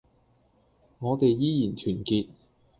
[0.97, 2.29] 我哋依然團結